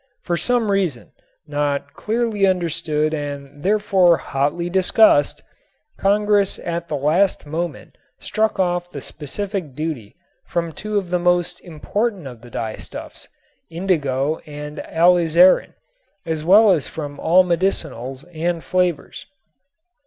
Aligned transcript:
For 0.23 0.35
some 0.35 0.71
reason, 0.71 1.11
not 1.45 1.93
clearly 1.93 2.47
understood 2.47 3.13
and 3.13 3.61
therefore 3.61 4.17
hotly 4.17 4.67
discussed, 4.67 5.43
Congress 5.99 6.57
at 6.57 6.87
the 6.87 6.95
last 6.95 7.45
moment 7.45 7.95
struck 8.17 8.59
off 8.59 8.89
the 8.89 8.99
specific 8.99 9.75
duty 9.75 10.15
from 10.43 10.71
two 10.71 10.97
of 10.97 11.11
the 11.11 11.19
most 11.19 11.59
important 11.61 12.25
of 12.25 12.41
the 12.41 12.49
dyestuffs, 12.49 13.27
indigo 13.69 14.39
and 14.47 14.79
alizarin, 14.79 15.75
as 16.25 16.43
well 16.43 16.71
as 16.71 16.87
from 16.87 17.19
all 17.19 17.43
medicinals 17.43 18.23
and 18.33 18.63
flavors. 18.63 19.27